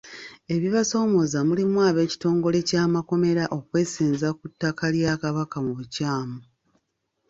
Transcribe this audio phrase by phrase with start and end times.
[0.55, 6.39] Ebibasoomooza mulimu ab'ekitongole ky'amakomera okwesenza ku tttaka lya Kabaka mu bukyamu.